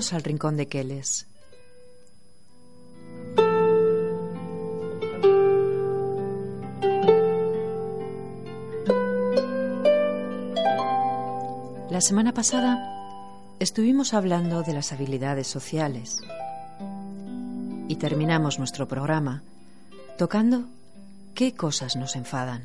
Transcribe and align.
Al 0.00 0.22
Rincón 0.22 0.56
de 0.56 0.66
Keles. 0.66 1.26
La 11.90 12.00
semana 12.00 12.32
pasada 12.32 13.54
estuvimos 13.58 14.14
hablando 14.14 14.62
de 14.62 14.72
las 14.72 14.90
habilidades 14.92 15.46
sociales 15.46 16.16
y 17.86 17.96
terminamos 17.96 18.58
nuestro 18.58 18.88
programa 18.88 19.42
tocando 20.16 20.64
qué 21.34 21.54
cosas 21.54 21.96
nos 21.96 22.16
enfadan. 22.16 22.62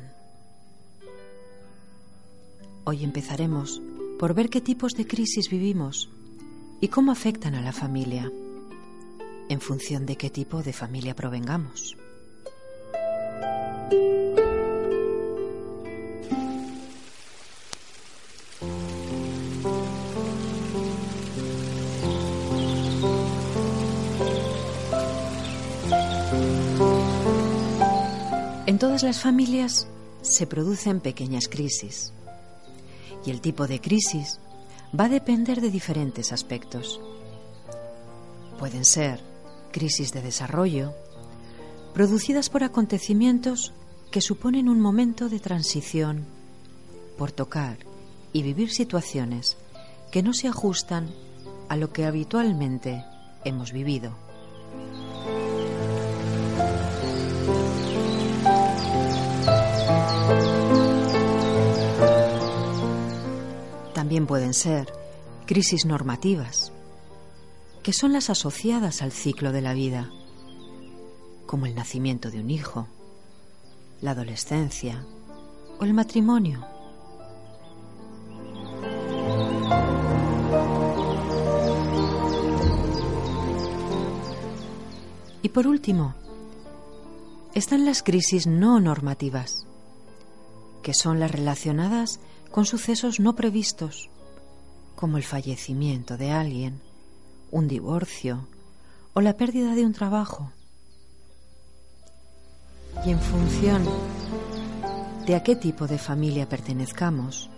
Hoy 2.84 3.04
empezaremos 3.04 3.82
por 4.18 4.32
ver 4.32 4.48
qué 4.48 4.62
tipos 4.62 4.94
de 4.94 5.06
crisis 5.06 5.50
vivimos 5.50 6.08
y 6.80 6.88
cómo 6.88 7.12
afectan 7.12 7.54
a 7.54 7.62
la 7.62 7.72
familia, 7.72 8.30
en 9.48 9.60
función 9.60 10.06
de 10.06 10.16
qué 10.16 10.30
tipo 10.30 10.62
de 10.62 10.72
familia 10.72 11.14
provengamos. 11.14 11.96
En 28.66 28.78
todas 28.78 29.02
las 29.02 29.22
familias 29.22 29.88
se 30.22 30.46
producen 30.46 31.00
pequeñas 31.00 31.48
crisis 31.48 32.12
y 33.24 33.30
el 33.30 33.40
tipo 33.40 33.66
de 33.66 33.80
crisis 33.80 34.40
va 34.98 35.04
a 35.04 35.08
depender 35.08 35.60
de 35.60 35.70
diferentes 35.70 36.32
aspectos. 36.32 37.00
Pueden 38.58 38.84
ser 38.84 39.20
crisis 39.72 40.12
de 40.12 40.22
desarrollo, 40.22 40.94
producidas 41.94 42.50
por 42.50 42.64
acontecimientos 42.64 43.72
que 44.10 44.20
suponen 44.20 44.68
un 44.68 44.80
momento 44.80 45.28
de 45.28 45.40
transición, 45.40 46.24
por 47.18 47.32
tocar 47.32 47.78
y 48.32 48.42
vivir 48.42 48.70
situaciones 48.70 49.56
que 50.10 50.22
no 50.22 50.32
se 50.32 50.48
ajustan 50.48 51.10
a 51.68 51.76
lo 51.76 51.92
que 51.92 52.04
habitualmente 52.04 53.04
hemos 53.44 53.72
vivido. 53.72 54.25
También 64.06 64.28
pueden 64.28 64.54
ser 64.54 64.92
crisis 65.46 65.84
normativas, 65.84 66.72
que 67.82 67.92
son 67.92 68.12
las 68.12 68.30
asociadas 68.30 69.02
al 69.02 69.10
ciclo 69.10 69.50
de 69.50 69.60
la 69.60 69.74
vida, 69.74 70.12
como 71.44 71.66
el 71.66 71.74
nacimiento 71.74 72.30
de 72.30 72.38
un 72.38 72.48
hijo, 72.48 72.86
la 74.00 74.12
adolescencia 74.12 75.04
o 75.80 75.84
el 75.84 75.92
matrimonio. 75.92 76.64
Y 85.42 85.48
por 85.48 85.66
último, 85.66 86.14
están 87.54 87.84
las 87.84 88.04
crisis 88.04 88.46
no 88.46 88.78
normativas, 88.78 89.66
que 90.84 90.94
son 90.94 91.18
las 91.18 91.32
relacionadas 91.32 92.20
con 92.56 92.64
sucesos 92.64 93.20
no 93.20 93.36
previstos, 93.36 94.08
como 94.94 95.18
el 95.18 95.24
fallecimiento 95.24 96.16
de 96.16 96.30
alguien, 96.30 96.80
un 97.50 97.68
divorcio 97.68 98.48
o 99.12 99.20
la 99.20 99.36
pérdida 99.36 99.74
de 99.74 99.84
un 99.84 99.92
trabajo. 99.92 100.52
Y 103.04 103.10
en 103.10 103.20
función 103.20 103.84
de 105.26 105.34
a 105.34 105.42
qué 105.42 105.54
tipo 105.54 105.86
de 105.86 105.98
familia 105.98 106.48
pertenezcamos, 106.48 107.50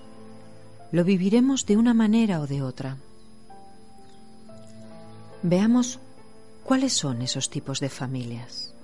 lo 0.91 1.04
viviremos 1.04 1.65
de 1.65 1.76
una 1.76 1.94
manera 1.94 2.41
o 2.41 2.48
de 2.48 2.62
otra. 2.62 2.97
Veamos 5.44 6.00
cuáles 6.65 6.92
son 6.92 7.22
esos 7.22 7.50
tipos 7.50 7.78
de 7.78 7.88
familias. 7.88 8.75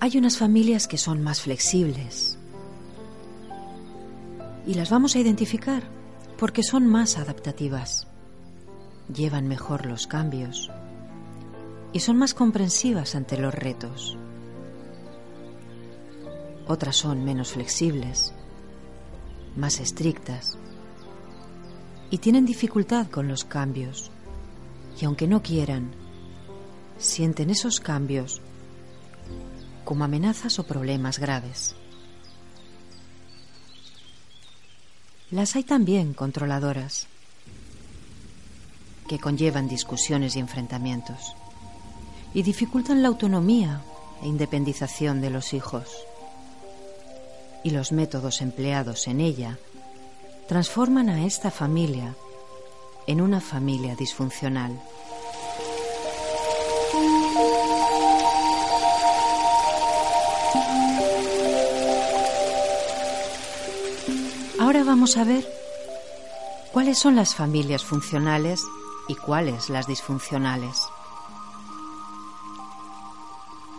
Hay 0.00 0.16
unas 0.16 0.38
familias 0.38 0.86
que 0.86 0.96
son 0.96 1.22
más 1.22 1.40
flexibles. 1.42 2.38
Y 4.64 4.74
las 4.74 4.90
vamos 4.90 5.16
a 5.16 5.18
identificar 5.18 5.82
porque 6.38 6.62
son 6.62 6.86
más 6.86 7.18
adaptativas, 7.18 8.06
llevan 9.12 9.48
mejor 9.48 9.86
los 9.86 10.06
cambios. 10.06 10.70
Y 11.92 11.98
son 11.98 12.16
más 12.16 12.32
comprensivas 12.32 13.16
ante 13.16 13.38
los 13.38 13.52
retos. 13.52 14.16
Otras 16.68 16.94
son 16.94 17.24
menos 17.24 17.50
flexibles, 17.52 18.32
más 19.56 19.80
estrictas. 19.80 20.58
Y 22.10 22.18
tienen 22.18 22.46
dificultad 22.46 23.08
con 23.08 23.26
los 23.26 23.44
cambios. 23.44 24.12
Y 25.00 25.06
aunque 25.06 25.26
no 25.26 25.42
quieran, 25.42 25.90
sienten 26.98 27.50
esos 27.50 27.80
cambios 27.80 28.42
como 29.88 30.04
amenazas 30.04 30.58
o 30.58 30.64
problemas 30.64 31.18
graves. 31.18 31.74
Las 35.30 35.56
hay 35.56 35.64
también 35.64 36.12
controladoras, 36.12 37.06
que 39.08 39.18
conllevan 39.18 39.66
discusiones 39.66 40.36
y 40.36 40.40
enfrentamientos, 40.40 41.34
y 42.34 42.42
dificultan 42.42 43.00
la 43.00 43.08
autonomía 43.08 43.80
e 44.20 44.28
independización 44.28 45.22
de 45.22 45.30
los 45.30 45.54
hijos. 45.54 45.88
Y 47.64 47.70
los 47.70 47.90
métodos 47.90 48.42
empleados 48.42 49.08
en 49.08 49.22
ella 49.22 49.56
transforman 50.48 51.08
a 51.08 51.24
esta 51.24 51.50
familia 51.50 52.14
en 53.06 53.22
una 53.22 53.40
familia 53.40 53.96
disfuncional. 53.96 54.78
Ahora 64.68 64.84
vamos 64.84 65.16
a 65.16 65.24
ver 65.24 65.50
cuáles 66.74 66.98
son 66.98 67.16
las 67.16 67.34
familias 67.34 67.82
funcionales 67.82 68.60
y 69.08 69.14
cuáles 69.14 69.70
las 69.70 69.86
disfuncionales. 69.86 70.82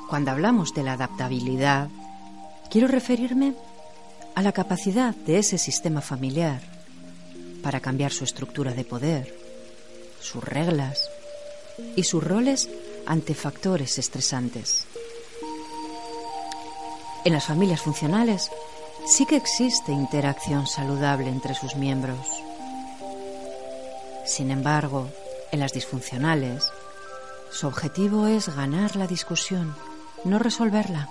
Cuando 0.10 0.32
hablamos 0.32 0.74
de 0.74 0.82
la 0.82 0.94
adaptabilidad, 0.94 1.90
quiero 2.72 2.88
referirme 2.88 3.54
a 4.34 4.42
la 4.42 4.52
capacidad 4.52 5.14
de 5.14 5.38
ese 5.38 5.60
sistema 5.60 6.02
familiar 6.02 6.60
para 7.62 7.82
cambiar 7.82 8.12
su 8.12 8.24
estructura 8.24 8.74
de 8.74 8.84
poder, 8.84 9.38
sus 10.20 10.44
reglas 10.44 11.08
y 11.96 12.02
sus 12.02 12.24
roles 12.24 12.68
ante 13.06 13.36
factores 13.36 14.00
estresantes. 14.00 14.88
En 17.26 17.34
las 17.34 17.46
familias 17.46 17.82
funcionales 17.82 18.50
sí 19.10 19.26
que 19.26 19.36
existe 19.36 19.92
interacción 19.92 20.68
saludable 20.68 21.30
entre 21.30 21.56
sus 21.56 21.76
miembros. 21.76 22.28
Sin 24.26 24.52
embargo, 24.52 25.10
en 25.52 25.60
las 25.60 25.74
disfuncionales, 25.74 26.72
su 27.50 27.66
objetivo 27.66 28.28
es 28.28 28.56
ganar 28.56 28.96
la 28.96 29.08
discusión, 29.08 29.76
no 30.24 30.38
resolverla. 30.38 31.10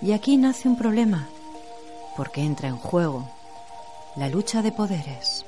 Y 0.00 0.12
aquí 0.12 0.36
nace 0.36 0.68
un 0.68 0.78
problema, 0.78 1.28
porque 2.16 2.42
entra 2.42 2.68
en 2.68 2.76
juego 2.76 3.28
la 4.14 4.28
lucha 4.28 4.62
de 4.62 4.70
poderes. 4.70 5.45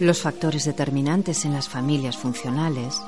Los 0.00 0.22
factores 0.22 0.64
determinantes 0.64 1.44
en 1.44 1.52
las 1.52 1.68
familias 1.68 2.16
funcionales 2.16 3.02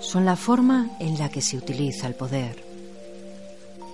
son 0.00 0.24
la 0.24 0.34
forma 0.34 0.96
en 1.00 1.18
la 1.18 1.28
que 1.28 1.42
se 1.42 1.58
utiliza 1.58 2.06
el 2.06 2.14
poder, 2.14 2.64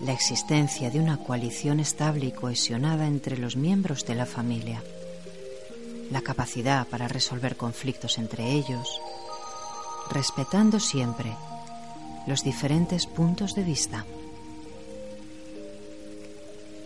la 0.01 0.13
existencia 0.13 0.91
de 0.91 1.01
una 1.01 1.17
coalición 1.17 1.81
estable 1.81 2.27
y 2.27 2.31
cohesionada 2.31 3.09
entre 3.09 3.37
los 3.37 3.57
miembros 3.57 4.07
de 4.07 4.15
la 4.15 4.27
familia, 4.27 4.81
la 6.13 6.21
capacidad 6.21 6.87
para 6.87 7.09
resolver 7.09 7.57
conflictos 7.57 8.17
entre 8.19 8.53
ellos, 8.53 9.01
respetando 10.09 10.79
siempre 10.79 11.35
los 12.29 12.45
diferentes 12.45 13.07
puntos 13.07 13.57
de 13.57 13.65
vista. 13.65 14.07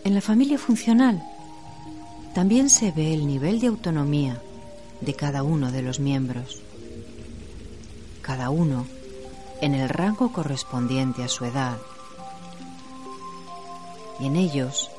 En 0.03 0.15
la 0.15 0.21
familia 0.21 0.57
funcional 0.57 1.23
también 2.33 2.71
se 2.71 2.91
ve 2.91 3.13
el 3.13 3.27
nivel 3.27 3.59
de 3.59 3.67
autonomía 3.67 4.41
de 5.01 5.13
cada 5.13 5.43
uno 5.43 5.71
de 5.71 5.81
los 5.81 5.99
miembros. 5.99 6.61
Cada 8.21 8.49
uno 8.49 8.85
en 9.61 9.73
el 9.73 9.89
rango 9.89 10.31
correspondiente 10.31 11.23
a 11.23 11.27
su 11.27 11.45
edad. 11.45 11.77
Y 14.19 14.27
en 14.27 14.35
ellos 14.35 14.89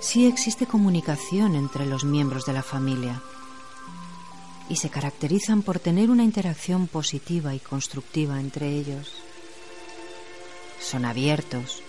sí 0.00 0.26
existe 0.26 0.66
comunicación 0.66 1.54
entre 1.54 1.86
los 1.86 2.04
miembros 2.04 2.44
de 2.44 2.52
la 2.52 2.62
familia 2.62 3.22
y 4.68 4.76
se 4.76 4.90
caracterizan 4.90 5.62
por 5.62 5.78
tener 5.78 6.10
una 6.10 6.24
interacción 6.24 6.86
positiva 6.86 7.54
y 7.54 7.60
constructiva 7.60 8.40
entre 8.40 8.74
ellos. 8.74 9.12
Son 10.80 11.04
abiertos, 11.04 11.82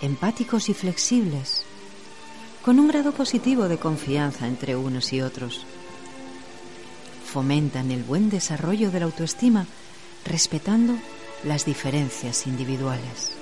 empáticos 0.00 0.68
y 0.68 0.74
flexibles, 0.74 1.62
con 2.64 2.80
un 2.80 2.88
grado 2.88 3.12
positivo 3.12 3.68
de 3.68 3.78
confianza 3.78 4.46
entre 4.46 4.76
unos 4.76 5.12
y 5.12 5.20
otros. 5.20 5.64
Fomentan 7.34 7.90
el 7.90 8.04
buen 8.04 8.30
desarrollo 8.30 8.92
de 8.92 9.00
la 9.00 9.06
autoestima 9.06 9.66
respetando 10.24 10.94
las 11.42 11.64
diferencias 11.64 12.46
individuales. 12.46 13.32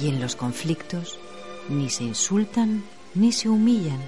Y 0.00 0.06
en 0.06 0.20
los 0.20 0.36
conflictos 0.36 1.18
ni 1.68 1.90
se 1.90 2.04
insultan 2.04 2.84
ni 3.16 3.32
se 3.32 3.48
humillan, 3.48 3.98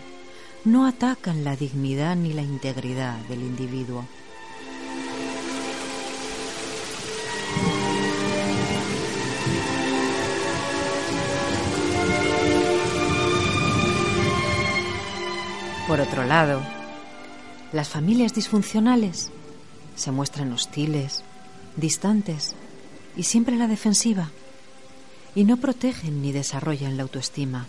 no 0.65 0.87
atacan 0.87 1.43
la 1.43 1.57
dignidad 1.57 2.15
ni 2.15 2.33
la 2.33 2.43
integridad 2.43 3.17
del 3.27 3.41
individuo. 3.41 4.07
Por 15.89 15.99
otro 15.99 16.25
lado, 16.25 16.63
las 17.75 17.89
familias 17.89 18.33
disfuncionales 18.33 19.33
se 19.97 20.13
muestran 20.13 20.53
hostiles, 20.53 21.25
distantes 21.75 22.55
y 23.17 23.25
siempre 23.25 23.57
la 23.57 23.67
defensiva, 23.67 24.31
y 25.35 25.43
no 25.43 25.57
protegen 25.57 26.23
ni 26.23 26.31
desarrollan 26.31 26.97
la 26.97 27.03
autoestima. 27.03 27.67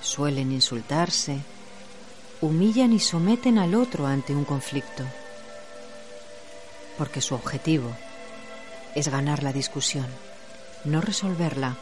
Suelen 0.00 0.52
insultarse, 0.52 1.40
humillan 2.40 2.94
y 2.94 2.98
someten 2.98 3.58
al 3.58 3.74
otro 3.74 4.06
ante 4.06 4.34
un 4.34 4.46
conflicto, 4.46 5.04
porque 6.96 7.20
su 7.20 7.34
objetivo 7.34 7.94
es 8.94 9.08
ganar 9.08 9.42
la 9.42 9.52
discusión, 9.52 10.06
no 10.86 11.02
resolverla. 11.02 11.76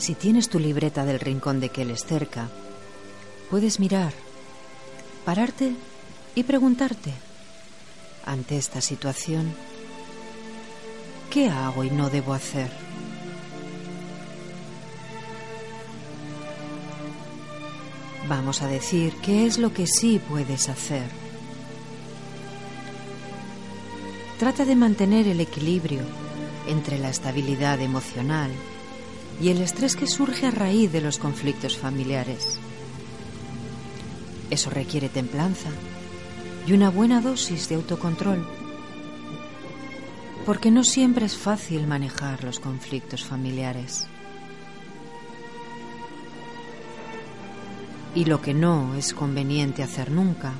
Si 0.00 0.14
tienes 0.14 0.48
tu 0.48 0.58
libreta 0.58 1.04
del 1.04 1.20
rincón 1.20 1.60
de 1.60 1.68
Keles 1.68 2.06
cerca, 2.06 2.48
puedes 3.50 3.78
mirar, 3.78 4.14
pararte 5.26 5.74
y 6.34 6.42
preguntarte, 6.44 7.12
ante 8.24 8.56
esta 8.56 8.80
situación, 8.80 9.52
¿qué 11.28 11.50
hago 11.50 11.84
y 11.84 11.90
no 11.90 12.08
debo 12.08 12.32
hacer? 12.32 12.70
Vamos 18.26 18.62
a 18.62 18.68
decir 18.68 19.12
qué 19.22 19.44
es 19.44 19.58
lo 19.58 19.74
que 19.74 19.86
sí 19.86 20.18
puedes 20.30 20.70
hacer. 20.70 21.10
Trata 24.38 24.64
de 24.64 24.76
mantener 24.76 25.28
el 25.28 25.40
equilibrio 25.40 26.00
entre 26.66 26.98
la 26.98 27.10
estabilidad 27.10 27.82
emocional 27.82 28.50
y 29.40 29.48
el 29.48 29.62
estrés 29.62 29.96
que 29.96 30.06
surge 30.06 30.46
a 30.46 30.50
raíz 30.50 30.92
de 30.92 31.00
los 31.00 31.18
conflictos 31.18 31.78
familiares. 31.78 32.58
Eso 34.50 34.68
requiere 34.68 35.08
templanza 35.08 35.70
y 36.66 36.72
una 36.72 36.90
buena 36.90 37.20
dosis 37.20 37.68
de 37.68 37.76
autocontrol, 37.76 38.46
porque 40.44 40.70
no 40.70 40.84
siempre 40.84 41.24
es 41.24 41.36
fácil 41.36 41.86
manejar 41.86 42.44
los 42.44 42.60
conflictos 42.60 43.24
familiares. 43.24 44.06
Y 48.14 48.24
lo 48.24 48.42
que 48.42 48.54
no 48.54 48.94
es 48.96 49.14
conveniente 49.14 49.82
hacer 49.82 50.10
nunca 50.10 50.52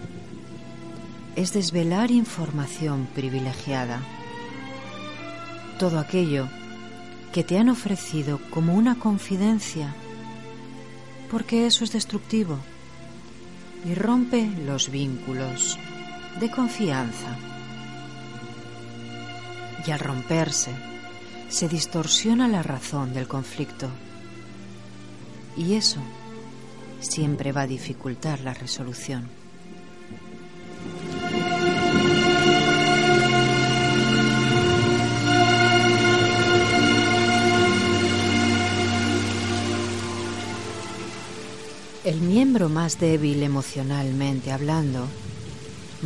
es 1.36 1.52
desvelar 1.52 2.10
información 2.10 3.08
privilegiada. 3.12 4.00
Todo 5.78 5.98
aquello 5.98 6.48
que 7.32 7.44
te 7.44 7.58
han 7.58 7.68
ofrecido 7.68 8.40
como 8.50 8.74
una 8.74 8.98
confidencia, 8.98 9.94
porque 11.30 11.66
eso 11.66 11.84
es 11.84 11.92
destructivo 11.92 12.58
y 13.84 13.94
rompe 13.94 14.50
los 14.66 14.90
vínculos 14.90 15.78
de 16.38 16.50
confianza. 16.50 17.36
Y 19.86 19.90
al 19.90 20.00
romperse, 20.00 20.72
se 21.48 21.68
distorsiona 21.68 22.46
la 22.48 22.62
razón 22.62 23.14
del 23.14 23.26
conflicto. 23.26 23.88
Y 25.56 25.74
eso 25.74 26.00
siempre 27.00 27.52
va 27.52 27.62
a 27.62 27.66
dificultar 27.66 28.40
la 28.40 28.54
resolución. 28.54 29.39
Más 42.70 42.98
débil 42.98 43.42
emocionalmente 43.42 44.52
hablando 44.52 45.06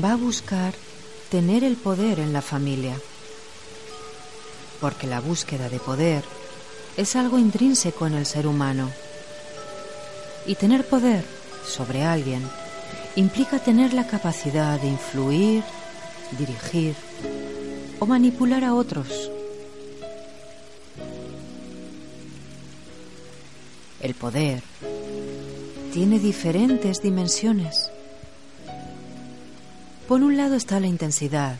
va 0.02 0.12
a 0.12 0.16
buscar 0.16 0.74
tener 1.30 1.62
el 1.62 1.76
poder 1.76 2.18
en 2.18 2.32
la 2.32 2.42
familia, 2.42 2.96
porque 4.80 5.06
la 5.06 5.20
búsqueda 5.20 5.68
de 5.68 5.78
poder 5.78 6.24
es 6.96 7.16
algo 7.16 7.38
intrínseco 7.38 8.06
en 8.06 8.14
el 8.14 8.26
ser 8.26 8.46
humano. 8.46 8.90
Y 10.46 10.56
tener 10.56 10.86
poder 10.86 11.24
sobre 11.66 12.04
alguien 12.04 12.42
implica 13.16 13.58
tener 13.58 13.94
la 13.94 14.06
capacidad 14.06 14.80
de 14.80 14.88
influir, 14.88 15.62
dirigir 16.38 16.94
o 17.98 18.06
manipular 18.06 18.64
a 18.64 18.74
otros. 18.74 19.30
El 24.00 24.14
poder 24.14 24.62
tiene 25.94 26.18
diferentes 26.18 27.00
dimensiones. 27.02 27.88
Por 30.08 30.24
un 30.24 30.36
lado 30.36 30.56
está 30.56 30.80
la 30.80 30.88
intensidad, 30.88 31.54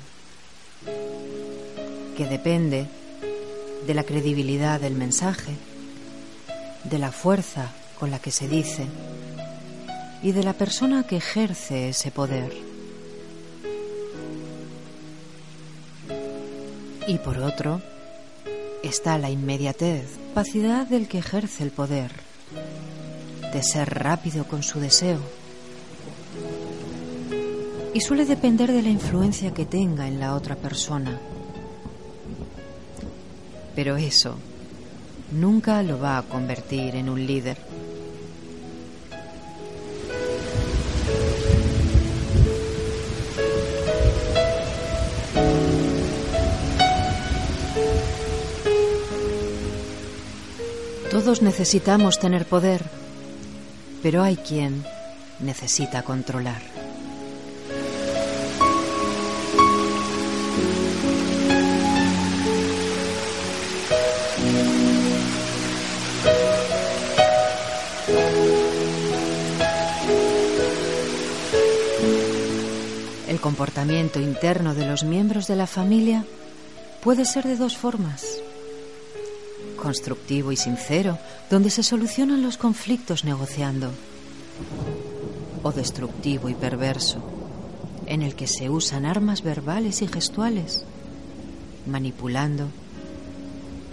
que 2.17 2.27
depende 2.27 2.89
de 3.87 3.95
la 3.95 4.03
credibilidad 4.03 4.81
del 4.81 4.97
mensaje, 4.97 5.53
de 6.83 6.99
la 6.99 7.13
fuerza 7.13 7.71
con 8.01 8.11
la 8.11 8.19
que 8.19 8.33
se 8.33 8.49
dice 8.49 8.87
y 10.21 10.33
de 10.33 10.43
la 10.43 10.55
persona 10.55 11.07
que 11.07 11.19
ejerce 11.19 11.91
ese 11.91 12.11
poder. 12.11 12.53
Y 17.07 17.19
por 17.19 17.39
otro, 17.39 17.81
está 18.83 19.17
la 19.17 19.31
inmediatez, 19.31 20.09
capacidad 20.31 20.89
del 20.89 21.07
que 21.07 21.19
ejerce 21.19 21.63
el 21.63 21.71
poder 21.71 22.24
de 23.55 23.63
ser 23.63 23.89
rápido 23.89 24.45
con 24.47 24.63
su 24.65 24.81
deseo, 24.81 25.21
y 27.95 28.01
suele 28.01 28.25
depender 28.25 28.73
de 28.73 28.83
la 28.83 28.89
influencia 28.89 29.55
que 29.55 29.65
tenga 29.65 30.09
en 30.09 30.19
la 30.19 30.35
otra 30.35 30.57
persona. 30.57 31.21
Pero 33.77 33.97
eso 33.97 34.37
nunca 35.31 35.83
lo 35.85 36.01
va 36.01 36.19
a 36.19 36.23
convertir 36.23 36.97
en 36.97 37.09
un 37.09 37.25
líder. 37.25 37.59
Todos 51.13 51.43
necesitamos 51.43 52.19
tener 52.19 52.45
poder, 52.45 52.83
pero 54.05 54.23
hay 54.23 54.37
quien 54.37 54.85
necesita 55.41 56.03
controlar. 56.03 56.61
El 73.27 73.41
comportamiento 73.41 74.21
interno 74.21 74.75
de 74.75 74.85
los 74.85 75.03
miembros 75.05 75.47
de 75.47 75.57
la 75.57 75.67
familia 75.67 76.27
puede 77.03 77.25
ser 77.25 77.45
de 77.45 77.57
dos 77.57 77.79
formas 77.79 78.44
constructivo 79.85 80.51
y 80.51 80.57
sincero, 80.57 81.19
donde 81.51 81.69
se 81.69 81.83
solucionan 81.83 82.43
los 82.43 82.57
conflictos 82.57 83.23
negociando, 83.23 83.91
o 85.63 85.73
destructivo 85.73 86.49
y 86.49 86.55
perverso, 86.55 87.19
en 88.07 88.23
el 88.23 88.35
que 88.35 88.47
se 88.47 88.71
usan 88.71 89.05
armas 89.05 89.43
verbales 89.43 90.01
y 90.01 90.09
gestuales, 90.09 90.87
manipulando, 91.87 92.69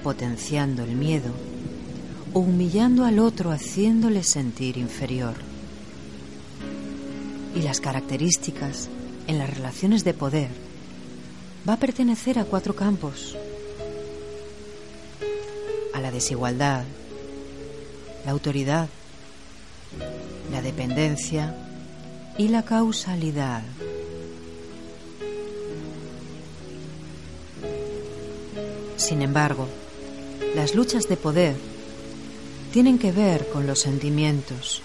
potenciando 0.02 0.84
el 0.84 0.96
miedo 0.96 1.32
o 2.34 2.40
humillando 2.40 3.04
al 3.04 3.20
otro 3.20 3.52
haciéndole 3.52 4.24
sentir 4.24 4.78
inferior. 4.78 5.36
Y 7.54 7.64
las 7.64 7.82
características 7.82 8.88
en 9.28 9.38
las 9.38 9.54
relaciones 9.54 10.06
de 10.06 10.14
poder 10.14 10.52
va 11.68 11.74
a 11.74 11.80
pertenecer 11.80 12.40
a 12.40 12.46
cuatro 12.46 12.76
campos 12.76 13.36
la 16.12 16.16
desigualdad, 16.16 16.84
la 18.26 18.32
autoridad, 18.32 18.90
la 20.52 20.62
dependencia 20.62 21.56
y 22.38 22.50
la 22.50 22.64
causalidad. 22.64 23.64
Sin 28.98 29.22
embargo, 29.22 29.70
las 30.54 30.76
luchas 30.76 31.08
de 31.08 31.16
poder 31.16 31.56
tienen 32.74 33.00
que 33.00 33.14
ver 33.14 33.48
con 33.48 33.66
los 33.66 33.80
sentimientos, 33.80 34.82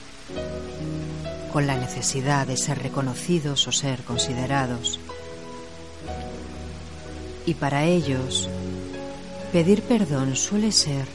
con 1.52 1.66
la 1.66 1.76
necesidad 1.76 2.46
de 2.46 2.56
ser 2.56 2.78
reconocidos 2.78 3.66
o 3.66 3.72
ser 3.72 4.04
considerados. 4.04 5.00
Y 7.46 7.54
para 7.54 7.84
ellos, 7.84 8.48
Pedir 9.56 9.80
perdón 9.80 10.36
suele 10.36 10.70
ser 10.70 11.06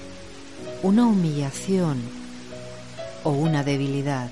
una 0.82 1.06
humillación 1.06 2.02
o 3.24 3.30
una 3.30 3.64
debilidad. 3.64 4.32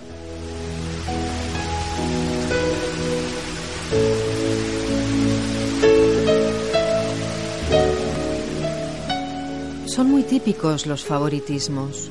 Son 9.85 10.09
muy 10.09 10.23
típicos 10.23 10.87
los 10.87 11.05
favoritismos, 11.05 12.09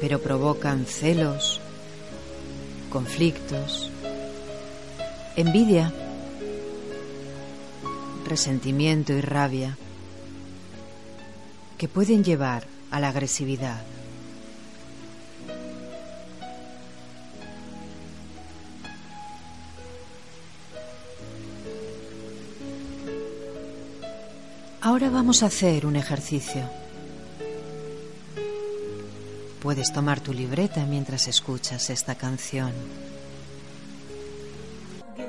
pero 0.00 0.18
provocan 0.18 0.86
celos, 0.86 1.60
conflictos, 2.90 3.88
envidia, 5.36 5.92
resentimiento 8.26 9.12
y 9.12 9.20
rabia 9.20 9.78
que 11.80 11.88
pueden 11.88 12.22
llevar 12.22 12.66
a 12.90 13.00
la 13.00 13.08
agresividad. 13.08 13.80
Ahora 24.82 25.08
vamos 25.08 25.42
a 25.42 25.46
hacer 25.46 25.86
un 25.86 25.96
ejercicio. 25.96 26.68
Puedes 29.62 29.90
tomar 29.90 30.20
tu 30.20 30.34
libreta 30.34 30.84
mientras 30.84 31.28
escuchas 31.28 31.88
esta 31.88 32.14
canción. 32.14 32.72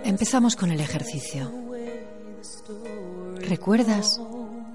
Empezamos 0.04 0.58
con 0.58 0.70
el 0.70 0.82
ejercicio. 0.82 1.50
¿Recuerdas 3.38 4.20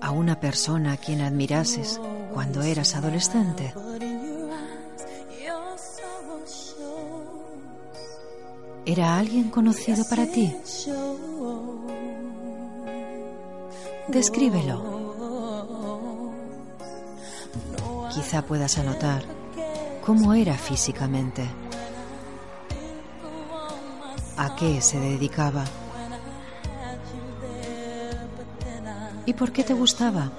a 0.07 0.13
una 0.13 0.39
persona 0.39 0.93
a 0.93 0.97
quien 0.97 1.21
admirases 1.21 2.01
cuando 2.33 2.63
eras 2.63 2.95
adolescente? 2.95 3.75
¿Era 8.85 9.19
alguien 9.19 9.51
conocido 9.51 10.05
para 10.09 10.27
ti? 10.27 10.57
Descríbelo. 14.07 14.77
Quizá 18.15 18.43
puedas 18.43 18.79
anotar 18.79 19.25
cómo 20.05 20.35
era 20.35 20.57
físicamente, 20.57 21.45
a 24.37 24.55
qué 24.55 24.81
se 24.81 25.01
dedicaba 25.01 25.65
¿Y 29.27 29.33
por 29.35 29.51
qué 29.53 29.65
te 29.65 29.75
gustaba? 29.75 30.31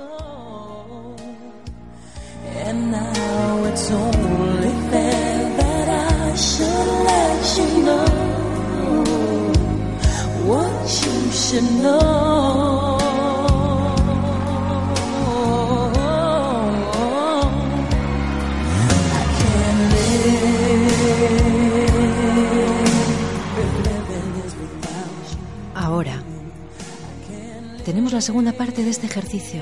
La 28.17 28.21
segunda 28.21 28.51
parte 28.51 28.83
de 28.83 28.89
este 28.89 29.05
ejercicio. 29.05 29.61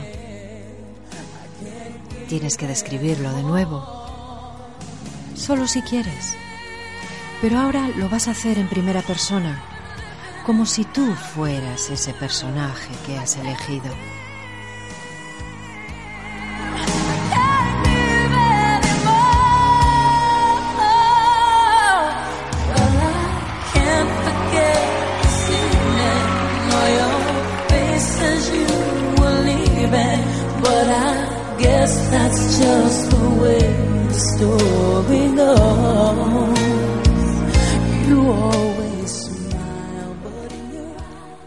Tienes 2.29 2.55
que 2.55 2.67
describirlo 2.67 3.33
de 3.33 3.43
nuevo, 3.43 3.85
solo 5.35 5.67
si 5.67 5.81
quieres. 5.81 6.33
Pero 7.41 7.59
ahora 7.59 7.89
lo 7.97 8.07
vas 8.07 8.29
a 8.29 8.31
hacer 8.31 8.57
en 8.57 8.69
primera 8.69 9.01
persona, 9.01 9.61
como 10.45 10.65
si 10.65 10.85
tú 10.85 11.05
fueras 11.15 11.89
ese 11.89 12.13
personaje 12.13 12.93
que 13.05 13.17
has 13.17 13.35
elegido. 13.35 13.93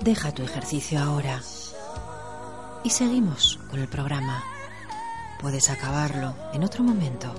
Deja 0.00 0.32
tu 0.32 0.42
ejercicio 0.42 1.00
ahora 1.00 1.42
y 2.82 2.90
seguimos 2.90 3.58
con 3.70 3.80
el 3.80 3.88
programa. 3.88 4.42
Puedes 5.40 5.68
acabarlo 5.68 6.34
en 6.54 6.64
otro 6.64 6.82
momento. 6.82 7.34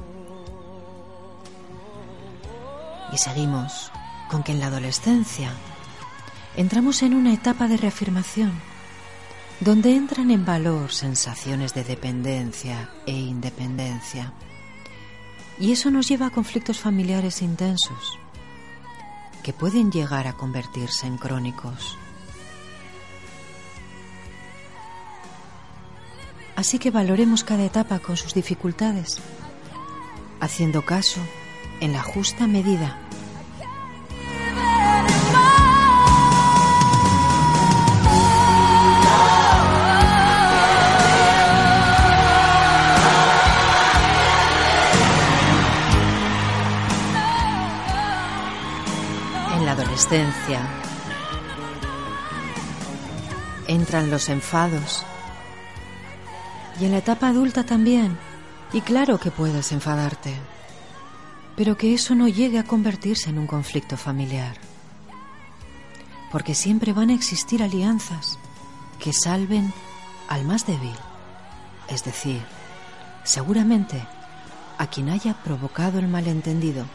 Y 3.12 3.18
seguimos 3.18 3.92
con 4.30 4.44
que 4.44 4.52
en 4.52 4.60
la 4.60 4.68
adolescencia 4.68 5.52
entramos 6.56 7.02
en 7.02 7.16
una 7.16 7.34
etapa 7.34 7.68
de 7.68 7.78
reafirmación 7.78 8.69
donde 9.60 9.96
entran 9.96 10.32
en 10.32 10.46
valor 10.46 10.92
sensaciones 10.92 11.74
de 11.74 11.84
dependencia 11.84 12.90
e 13.06 13.12
independencia. 13.12 14.34
Y 15.60 15.74
eso 15.74 15.92
nos 15.92 16.08
lleva 16.08 16.28
a 16.28 16.32
conflictos 16.32 16.80
familiares 16.80 17.42
intensos. 17.42 18.18
que 19.44 19.54
pueden 19.54 19.90
llegar 19.90 20.28
a 20.28 20.34
convertirse 20.34 21.08
en 21.08 21.18
crónicos. 21.18 21.98
Así 26.58 26.78
que 26.78 26.92
valoremos 26.92 27.46
cada 27.46 27.64
etapa 27.64 28.00
con 28.00 28.18
sus 28.18 28.34
dificultades, 28.34 29.18
haciendo 30.42 30.84
caso 30.86 31.22
en 31.80 31.94
la 31.94 32.04
justa 32.04 32.48
medida. 32.48 33.09
Adolescencia 50.00 50.62
entran 53.68 54.10
los 54.10 54.30
enfados 54.30 55.06
y 56.80 56.86
en 56.86 56.92
la 56.92 57.00
etapa 57.00 57.28
adulta 57.28 57.66
también. 57.66 58.18
Y 58.72 58.82
claro 58.82 59.20
que 59.20 59.30
puedes 59.30 59.74
enfadarte, 59.74 60.34
pero 61.58 61.76
que 61.76 61.94
eso 61.94 62.16
no 62.16 62.30
llegue 62.30 62.60
a 62.60 62.64
convertirse 62.64 63.30
en 63.30 63.40
un 63.40 63.48
conflicto 63.48 63.98
familiar. 63.98 64.56
Porque 66.32 66.56
siempre 66.56 66.94
van 66.94 67.10
a 67.10 67.16
existir 67.16 67.62
alianzas 67.62 68.40
que 69.00 69.12
salven 69.12 69.74
al 70.30 70.46
más 70.46 70.66
débil, 70.66 70.96
es 71.90 72.06
decir, 72.06 72.42
seguramente 73.24 74.02
a 74.78 74.88
quien 74.88 75.10
haya 75.10 75.34
provocado 75.44 76.00
el 76.00 76.08
malentendido. 76.08 76.86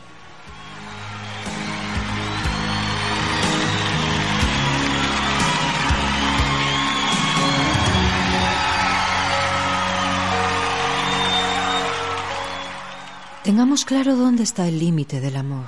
Tengamos 13.44 13.84
claro 13.84 14.16
dónde 14.16 14.42
está 14.42 14.66
el 14.66 14.78
límite 14.78 15.20
del 15.20 15.36
amor. 15.36 15.66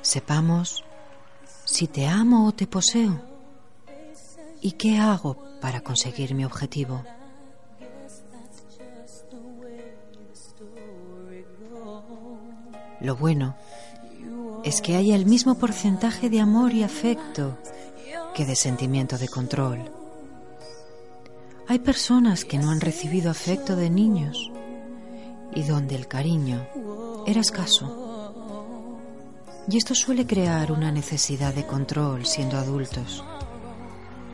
Sepamos 0.00 0.82
si 1.66 1.86
te 1.86 2.06
amo 2.06 2.46
o 2.46 2.52
te 2.52 2.66
poseo 2.66 3.20
y 4.62 4.72
qué 4.72 4.96
hago 4.96 5.36
para 5.60 5.82
conseguir 5.82 6.34
mi 6.34 6.46
objetivo. 6.46 7.04
Lo 13.02 13.14
bueno 13.14 13.54
es 14.64 14.80
que 14.80 14.96
haya 14.96 15.14
el 15.14 15.26
mismo 15.26 15.58
porcentaje 15.58 16.30
de 16.30 16.40
amor 16.40 16.72
y 16.72 16.84
afecto 16.84 17.58
que 18.34 18.46
de 18.46 18.56
sentimiento 18.56 19.18
de 19.18 19.28
control. 19.28 19.92
Hay 21.68 21.80
personas 21.80 22.46
que 22.46 22.56
no 22.56 22.70
han 22.70 22.80
recibido 22.80 23.30
afecto 23.30 23.76
de 23.76 23.90
niños 23.90 24.51
y 25.54 25.62
donde 25.62 25.94
el 25.94 26.08
cariño 26.08 26.66
era 27.26 27.40
escaso. 27.40 28.02
Y 29.68 29.76
esto 29.76 29.94
suele 29.94 30.26
crear 30.26 30.72
una 30.72 30.90
necesidad 30.90 31.54
de 31.54 31.66
control 31.66 32.26
siendo 32.26 32.58
adultos 32.58 33.24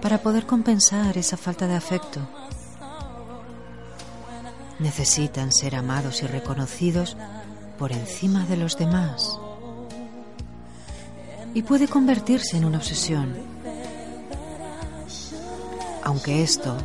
para 0.00 0.18
poder 0.18 0.46
compensar 0.46 1.18
esa 1.18 1.36
falta 1.36 1.66
de 1.66 1.74
afecto. 1.74 2.20
Necesitan 4.78 5.52
ser 5.52 5.74
amados 5.74 6.22
y 6.22 6.26
reconocidos 6.26 7.16
por 7.78 7.92
encima 7.92 8.46
de 8.46 8.56
los 8.56 8.78
demás. 8.78 9.38
Y 11.54 11.62
puede 11.62 11.88
convertirse 11.88 12.56
en 12.56 12.64
una 12.64 12.78
obsesión. 12.78 13.34
Aunque 16.04 16.42
esto 16.42 16.76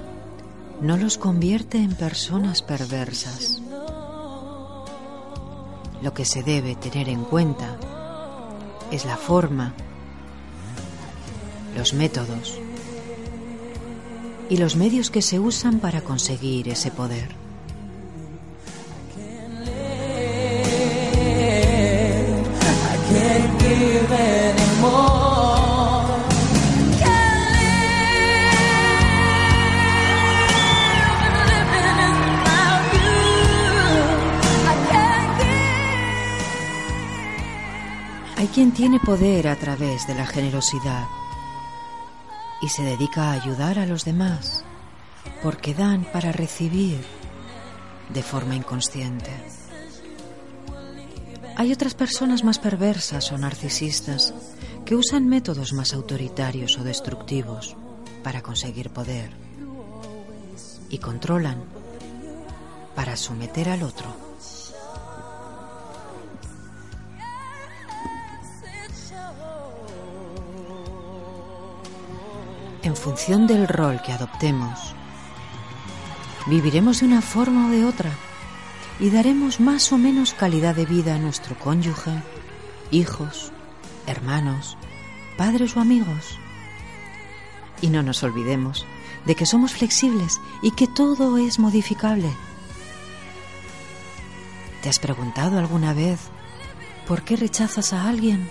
no 0.82 0.98
los 0.98 1.18
convierte 1.18 1.78
en 1.78 1.96
personas 1.96 2.62
perversas. 2.62 3.63
Lo 6.04 6.14
que 6.14 6.26
se 6.26 6.44
debe 6.44 6.76
tener 6.76 7.08
en 7.08 7.24
cuenta 7.24 7.78
es 8.92 9.06
la 9.06 9.16
forma, 9.16 9.74
los 11.78 11.94
métodos 11.94 12.60
y 14.50 14.58
los 14.58 14.76
medios 14.76 15.10
que 15.10 15.22
se 15.22 15.40
usan 15.40 15.80
para 15.80 16.02
conseguir 16.02 16.68
ese 16.68 16.92
poder. 16.92 17.43
Quien 38.54 38.72
tiene 38.72 39.00
poder 39.00 39.48
a 39.48 39.56
través 39.56 40.06
de 40.06 40.14
la 40.14 40.28
generosidad 40.28 41.08
y 42.62 42.70
se 42.70 42.84
dedica 42.84 43.30
a 43.30 43.32
ayudar 43.32 43.80
a 43.80 43.88
los 43.88 44.06
demás 44.06 44.64
porque 45.42 45.74
dan 45.74 46.04
para 46.04 46.32
recibir 46.32 47.04
de 48.14 48.22
forma 48.22 48.56
inconsciente. 48.56 49.32
Hay 51.56 51.74
otras 51.74 51.96
personas 51.96 52.44
más 52.44 52.60
perversas 52.60 53.32
o 53.32 53.40
narcisistas 53.40 54.36
que 54.86 54.96
usan 54.96 55.28
métodos 55.28 55.74
más 55.74 55.92
autoritarios 55.96 56.78
o 56.78 56.84
destructivos 56.84 57.76
para 58.24 58.44
conseguir 58.44 58.92
poder 58.92 59.32
y 60.90 61.00
controlan 61.00 61.64
para 62.96 63.18
someter 63.18 63.70
al 63.70 63.82
otro. 63.82 64.23
En 72.84 72.98
función 72.98 73.48
del 73.48 73.70
rol 73.70 74.02
que 74.02 74.12
adoptemos, 74.12 74.94
viviremos 76.48 77.00
de 77.00 77.06
una 77.06 77.22
forma 77.22 77.68
o 77.68 77.70
de 77.70 77.86
otra 77.86 78.12
y 79.00 79.10
daremos 79.10 79.62
más 79.62 79.94
o 79.94 79.98
menos 79.98 80.34
calidad 80.34 80.76
de 80.76 80.86
vida 80.86 81.16
a 81.16 81.18
nuestro 81.18 81.58
cónyuge, 81.58 82.12
hijos, 82.92 83.54
hermanos, 84.06 84.78
padres 85.38 85.78
o 85.78 85.80
amigos. 85.80 86.38
Y 87.80 87.88
no 87.88 88.04
nos 88.04 88.22
olvidemos 88.22 88.86
de 89.26 89.36
que 89.36 89.46
somos 89.46 89.72
flexibles 89.72 90.42
y 90.62 90.72
que 90.72 90.88
todo 90.88 91.38
es 91.38 91.60
modificable. 91.60 92.30
¿Te 94.82 94.90
has 94.90 95.00
preguntado 95.00 95.58
alguna 95.58 95.94
vez 95.94 96.20
por 97.08 97.22
qué 97.22 97.38
rechazas 97.38 97.94
a 97.94 98.10
alguien? 98.10 98.50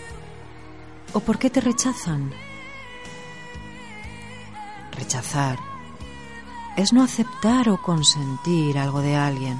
¿O 1.13 1.21
por 1.21 1.39
qué 1.39 1.51
te 1.51 1.61
rechazan? 1.61 2.33
Rechazar 4.93 5.59
es 6.77 6.93
no 6.93 7.03
aceptar 7.03 7.69
o 7.69 7.81
consentir 7.83 8.79
algo 8.79 9.01
de 9.01 9.17
alguien. 9.17 9.59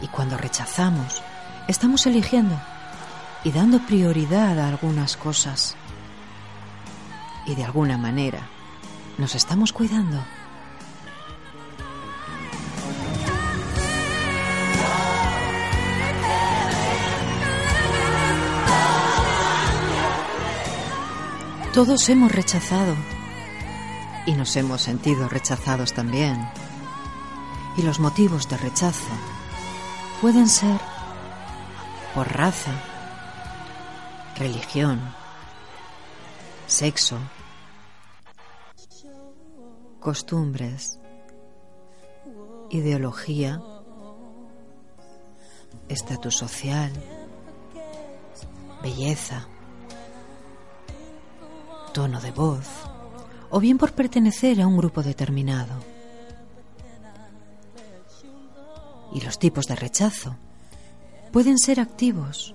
Y 0.00 0.08
cuando 0.08 0.36
rechazamos, 0.36 1.22
estamos 1.66 2.06
eligiendo 2.06 2.60
y 3.44 3.50
dando 3.50 3.80
prioridad 3.80 4.58
a 4.58 4.68
algunas 4.68 5.16
cosas. 5.16 5.76
Y 7.46 7.54
de 7.54 7.64
alguna 7.64 7.98
manera 7.98 8.48
nos 9.16 9.34
estamos 9.34 9.72
cuidando. 9.72 10.22
Todos 21.78 22.08
hemos 22.08 22.32
rechazado 22.32 22.96
y 24.26 24.32
nos 24.32 24.56
hemos 24.56 24.82
sentido 24.82 25.28
rechazados 25.28 25.92
también. 25.92 26.36
Y 27.76 27.82
los 27.82 28.00
motivos 28.00 28.48
de 28.48 28.56
rechazo 28.56 29.06
pueden 30.20 30.48
ser 30.48 30.80
por 32.16 32.32
raza, 32.36 32.72
religión, 34.36 35.00
sexo, 36.66 37.16
costumbres, 40.00 40.98
ideología, 42.70 43.62
estatus 45.88 46.34
social, 46.34 46.92
belleza, 48.82 49.46
tono 51.98 52.20
de 52.20 52.30
voz, 52.30 52.68
o 53.50 53.58
bien 53.58 53.76
por 53.76 53.90
pertenecer 53.90 54.62
a 54.62 54.68
un 54.68 54.76
grupo 54.76 55.02
determinado. 55.02 55.74
Y 59.12 59.20
los 59.20 59.40
tipos 59.40 59.66
de 59.66 59.74
rechazo 59.74 60.36
pueden 61.32 61.58
ser 61.58 61.80
activos 61.80 62.54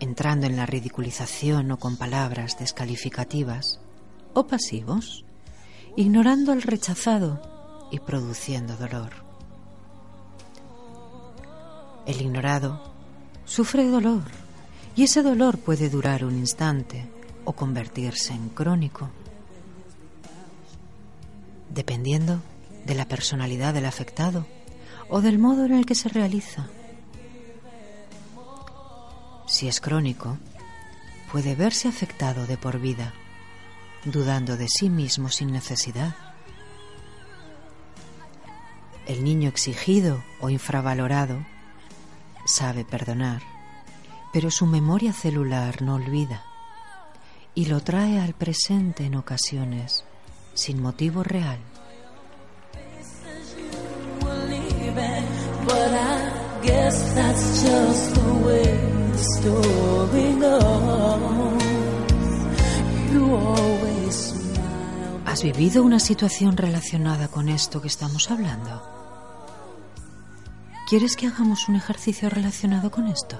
entrando 0.00 0.46
en 0.46 0.58
la 0.58 0.66
ridiculización 0.66 1.70
o 1.70 1.78
con 1.78 1.96
palabras 1.96 2.58
descalificativas, 2.58 3.80
o 4.34 4.46
pasivos, 4.46 5.24
ignorando 5.96 6.52
al 6.52 6.60
rechazado 6.60 7.40
y 7.90 8.00
produciendo 8.00 8.76
dolor. 8.76 9.12
El 12.04 12.20
ignorado 12.20 12.82
sufre 13.46 13.88
dolor 13.88 14.24
y 14.94 15.04
ese 15.04 15.22
dolor 15.22 15.56
puede 15.56 15.88
durar 15.88 16.22
un 16.26 16.36
instante 16.36 17.13
o 17.44 17.52
convertirse 17.52 18.32
en 18.32 18.48
crónico, 18.48 19.10
dependiendo 21.70 22.40
de 22.84 22.94
la 22.94 23.06
personalidad 23.06 23.74
del 23.74 23.86
afectado 23.86 24.46
o 25.08 25.20
del 25.20 25.38
modo 25.38 25.64
en 25.64 25.74
el 25.74 25.86
que 25.86 25.94
se 25.94 26.08
realiza. 26.08 26.68
Si 29.46 29.68
es 29.68 29.80
crónico, 29.80 30.38
puede 31.30 31.54
verse 31.54 31.88
afectado 31.88 32.46
de 32.46 32.56
por 32.56 32.80
vida, 32.80 33.12
dudando 34.04 34.56
de 34.56 34.68
sí 34.68 34.88
mismo 34.88 35.28
sin 35.28 35.52
necesidad. 35.52 36.16
El 39.06 39.22
niño 39.22 39.48
exigido 39.50 40.24
o 40.40 40.48
infravalorado 40.48 41.44
sabe 42.46 42.84
perdonar, 42.84 43.42
pero 44.32 44.50
su 44.50 44.64
memoria 44.66 45.12
celular 45.12 45.82
no 45.82 45.96
olvida 45.96 46.44
y 47.54 47.66
lo 47.66 47.80
trae 47.80 48.18
al 48.20 48.34
presente 48.34 49.04
en 49.04 49.14
ocasiones 49.14 50.04
sin 50.54 50.80
motivo 50.80 51.22
real. 51.22 51.58
¿Has 65.26 65.42
vivido 65.42 65.82
una 65.82 65.98
situación 65.98 66.56
relacionada 66.56 67.26
con 67.28 67.48
esto 67.48 67.80
que 67.82 67.88
estamos 67.88 68.30
hablando? 68.30 68.82
¿Quieres 70.88 71.16
que 71.16 71.26
hagamos 71.26 71.68
un 71.68 71.76
ejercicio 71.76 72.30
relacionado 72.30 72.90
con 72.90 73.08
esto? 73.08 73.36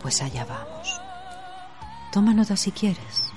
Pues 0.00 0.22
allá 0.22 0.46
vamos. 0.46 1.07
Toma 2.12 2.32
nota 2.32 2.56
si 2.56 2.72
quieres. 2.72 3.32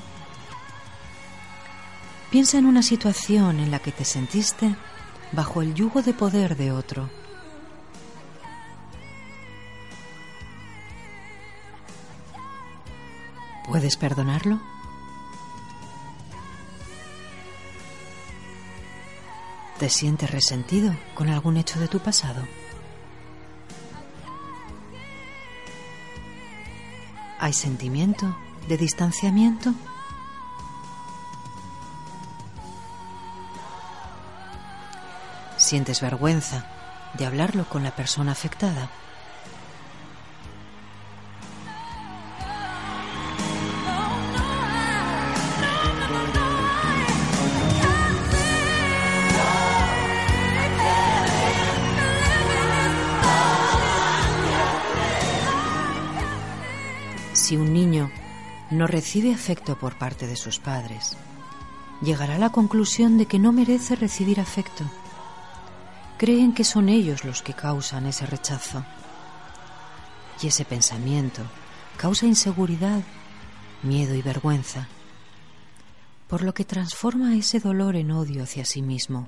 Piensa 2.30 2.58
en 2.58 2.66
una 2.66 2.82
situación 2.82 3.60
en 3.60 3.72
la 3.72 3.80
que 3.80 3.92
te 3.92 4.06
sentiste 4.06 4.76
bajo 5.34 5.62
el 5.62 5.74
yugo 5.74 6.02
de 6.02 6.14
poder 6.14 6.56
de 6.56 6.72
otro. 6.72 7.10
¿Puedes 13.68 13.98
perdonarlo? 13.98 14.62
¿Te 19.78 19.90
sientes 19.90 20.32
resentido 20.32 20.96
con 21.16 21.28
algún 21.28 21.58
hecho 21.58 21.80
de 21.80 21.88
tu 21.88 22.00
pasado? 22.00 22.48
¿Hay 27.40 27.54
sentimiento 27.54 28.38
de 28.72 28.78
distanciamiento? 28.78 29.74
¿Sientes 35.58 36.00
vergüenza 36.00 36.66
de 37.18 37.26
hablarlo 37.26 37.68
con 37.68 37.84
la 37.84 37.94
persona 37.94 38.32
afectada? 38.32 38.90
Si 57.34 57.58
un 57.58 57.74
niño 57.74 58.10
no 58.72 58.88
recibe 58.88 59.34
afecto 59.34 59.78
por 59.78 59.98
parte 59.98 60.28
de 60.28 60.38
sus 60.38 60.60
padres, 60.60 61.18
llegará 62.02 62.36
a 62.36 62.40
la 62.40 62.50
conclusión 62.50 63.18
de 63.18 63.26
que 63.26 63.38
no 63.38 63.52
merece 63.52 63.96
recibir 63.96 64.40
afecto. 64.40 64.86
Creen 66.18 66.54
que 66.54 66.64
son 66.64 66.88
ellos 66.88 67.26
los 67.26 67.42
que 67.42 67.54
causan 67.54 68.06
ese 68.06 68.26
rechazo. 68.26 68.86
Y 70.42 70.48
ese 70.48 70.66
pensamiento 70.66 71.44
causa 71.98 72.26
inseguridad, 72.26 73.02
miedo 73.84 74.16
y 74.16 74.22
vergüenza, 74.22 74.88
por 76.28 76.42
lo 76.42 76.54
que 76.54 76.66
transforma 76.66 77.36
ese 77.36 77.60
dolor 77.60 77.96
en 77.96 78.12
odio 78.12 78.44
hacia 78.44 78.66
sí 78.66 78.82
mismo. 78.82 79.28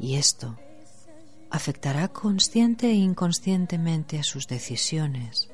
Y 0.00 0.16
esto 0.16 0.58
afectará 1.50 2.08
consciente 2.08 2.88
e 2.88 2.94
inconscientemente 2.94 4.18
a 4.18 4.22
sus 4.22 4.48
decisiones, 4.48 5.48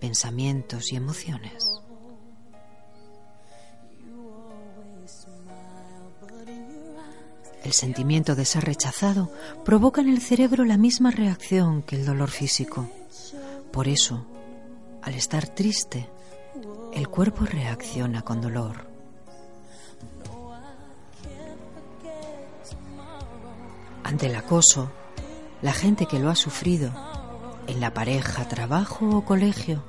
pensamientos 0.00 0.92
y 0.92 0.96
emociones. 0.96 1.64
El 7.64 7.72
sentimiento 7.72 8.34
de 8.34 8.44
ser 8.44 8.64
rechazado 8.64 9.30
provoca 9.64 10.00
en 10.00 10.08
el 10.08 10.22
cerebro 10.22 10.64
la 10.64 10.78
misma 10.78 11.10
reacción 11.10 11.82
que 11.82 11.96
el 11.96 12.06
dolor 12.06 12.30
físico. 12.30 12.88
Por 13.72 13.88
eso, 13.88 14.24
al 15.02 15.14
estar 15.14 15.48
triste, 15.48 16.08
el 16.94 17.08
cuerpo 17.08 17.44
reacciona 17.44 18.22
con 18.22 18.40
dolor. 18.40 18.86
Ante 24.04 24.26
el 24.26 24.36
acoso, 24.36 24.90
la 25.60 25.72
gente 25.72 26.06
que 26.06 26.18
lo 26.18 26.30
ha 26.30 26.34
sufrido, 26.34 26.92
en 27.68 27.80
la 27.80 27.94
pareja, 27.94 28.48
trabajo 28.48 29.08
o 29.10 29.24
colegio, 29.24 29.84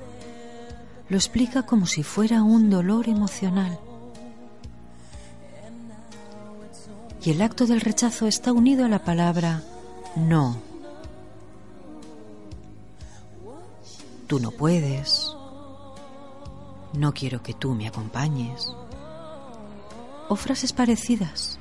lo 1.10 1.18
explica 1.18 1.64
como 1.64 1.88
si 1.88 2.04
fuera 2.04 2.44
un 2.44 2.70
dolor 2.70 3.10
emocional. 3.10 3.80
Y 7.24 7.32
el 7.32 7.42
acto 7.42 7.66
del 7.66 7.82
rechazo 7.82 8.28
está 8.28 8.54
unido 8.54 8.86
a 8.86 8.90
la 8.90 9.04
palabra 9.04 9.64
no. 10.16 10.58
Tú 14.28 14.40
no 14.40 14.52
puedes. 14.52 15.36
No 16.94 17.14
quiero 17.14 17.42
que 17.42 17.54
tú 17.54 17.74
me 17.74 17.88
acompañes. 17.88 18.72
O 20.28 20.36
frases 20.36 20.74
parecidas. 20.74 21.59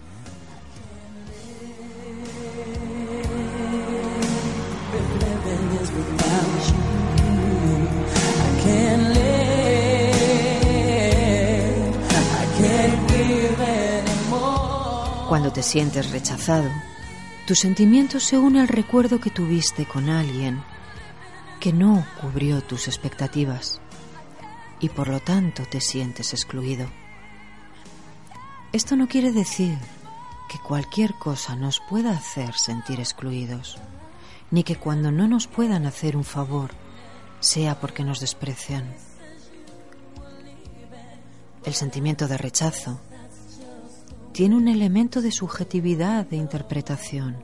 Te 15.58 15.64
sientes 15.64 16.12
rechazado, 16.12 16.70
tu 17.44 17.56
sentimiento 17.56 18.20
se 18.20 18.38
une 18.38 18.60
al 18.60 18.68
recuerdo 18.68 19.18
que 19.18 19.28
tuviste 19.28 19.86
con 19.86 20.08
alguien 20.08 20.62
que 21.58 21.72
no 21.72 22.06
cubrió 22.20 22.62
tus 22.62 22.86
expectativas 22.86 23.80
y 24.78 24.88
por 24.88 25.08
lo 25.08 25.18
tanto 25.18 25.64
te 25.68 25.80
sientes 25.80 26.32
excluido. 26.32 26.86
Esto 28.70 28.94
no 28.94 29.08
quiere 29.08 29.32
decir 29.32 29.76
que 30.48 30.60
cualquier 30.60 31.14
cosa 31.14 31.56
nos 31.56 31.80
pueda 31.90 32.12
hacer 32.12 32.54
sentir 32.54 33.00
excluidos, 33.00 33.78
ni 34.52 34.62
que 34.62 34.76
cuando 34.76 35.10
no 35.10 35.26
nos 35.26 35.48
puedan 35.48 35.86
hacer 35.86 36.16
un 36.16 36.22
favor 36.22 36.70
sea 37.40 37.80
porque 37.80 38.04
nos 38.04 38.20
desprecian. 38.20 38.94
El 41.64 41.74
sentimiento 41.74 42.28
de 42.28 42.38
rechazo 42.38 43.00
tiene 44.38 44.54
un 44.54 44.68
elemento 44.68 45.20
de 45.20 45.32
subjetividad 45.32 46.24
de 46.24 46.36
interpretación. 46.36 47.42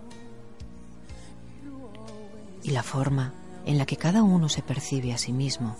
Y 2.62 2.70
la 2.70 2.85
forma 2.85 3.35
en 3.66 3.78
la 3.78 3.85
que 3.85 3.96
cada 3.96 4.22
uno 4.22 4.48
se 4.48 4.62
percibe 4.62 5.12
a 5.12 5.18
sí 5.18 5.33
mismo 5.33 5.76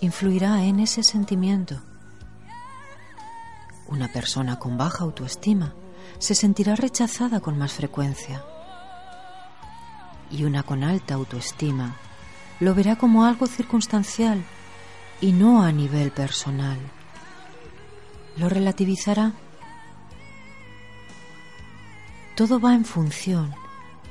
influirá 0.00 0.64
en 0.64 0.80
ese 0.80 1.04
sentimiento. 1.04 1.80
Una 3.86 4.12
persona 4.12 4.58
con 4.58 4.76
baja 4.76 5.04
autoestima 5.04 5.72
se 6.18 6.34
sentirá 6.34 6.74
rechazada 6.74 7.38
con 7.38 7.56
más 7.56 7.74
frecuencia. 7.74 8.42
Y 10.32 10.42
una 10.42 10.64
con 10.64 10.82
alta 10.82 11.14
autoestima 11.14 11.94
lo 12.58 12.74
verá 12.74 12.96
como 12.96 13.24
algo 13.24 13.46
circunstancial 13.46 14.42
y 15.20 15.30
no 15.30 15.62
a 15.62 15.70
nivel 15.70 16.10
personal. 16.10 16.78
Lo 18.36 18.48
relativizará 18.48 19.34
todo 22.38 22.60
va 22.60 22.72
en 22.72 22.84
función 22.84 23.52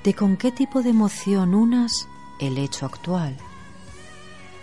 de 0.03 0.13
con 0.13 0.35
qué 0.35 0.51
tipo 0.51 0.83
de 0.83 0.89
emoción 0.89 1.55
unas 1.55 2.09
el 2.41 2.57
hecho 2.57 2.85
actual 2.85 3.37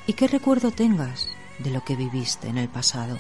y 0.07 0.12
qué 0.12 0.29
recuerdo 0.29 0.70
tengas 0.70 1.31
de 1.61 1.70
lo 1.70 1.83
que 1.83 1.96
viviste 1.96 2.48
en 2.48 2.59
el 2.59 2.68
pasado. 2.68 3.16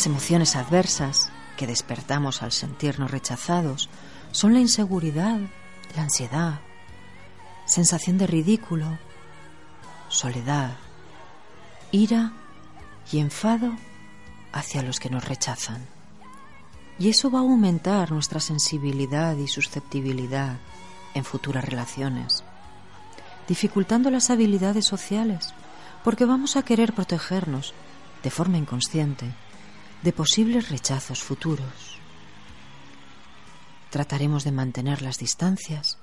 Las 0.00 0.06
emociones 0.06 0.56
adversas 0.56 1.28
que 1.58 1.66
despertamos 1.66 2.42
al 2.42 2.52
sentirnos 2.52 3.10
rechazados 3.10 3.90
son 4.32 4.54
la 4.54 4.60
inseguridad, 4.60 5.38
la 5.94 6.02
ansiedad, 6.04 6.60
sensación 7.66 8.16
de 8.16 8.26
ridículo, 8.26 8.98
soledad, 10.08 10.70
ira 11.92 12.32
y 13.12 13.18
enfado 13.18 13.76
hacia 14.54 14.82
los 14.82 15.00
que 15.00 15.10
nos 15.10 15.28
rechazan. 15.28 15.84
Y 16.98 17.10
eso 17.10 17.30
va 17.30 17.40
a 17.40 17.42
aumentar 17.42 18.10
nuestra 18.10 18.40
sensibilidad 18.40 19.36
y 19.36 19.48
susceptibilidad 19.48 20.56
en 21.12 21.24
futuras 21.24 21.66
relaciones, 21.66 22.42
dificultando 23.46 24.10
las 24.10 24.30
habilidades 24.30 24.86
sociales, 24.86 25.52
porque 26.02 26.24
vamos 26.24 26.56
a 26.56 26.62
querer 26.62 26.94
protegernos 26.94 27.74
de 28.22 28.30
forma 28.30 28.56
inconsciente 28.56 29.34
de 30.02 30.12
posibles 30.12 30.70
rechazos 30.70 31.22
futuros. 31.22 31.98
Trataremos 33.90 34.44
de 34.44 34.52
mantener 34.52 35.02
las 35.02 35.18
distancias, 35.18 35.98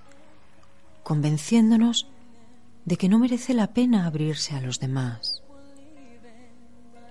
convenciéndonos 1.04 2.08
de 2.86 2.98
que 2.98 3.10
no 3.10 3.20
merece 3.20 3.54
la 3.54 3.74
pena 3.74 4.06
abrirse 4.06 4.56
a 4.56 4.62
los 4.62 4.80
demás. 4.80 5.42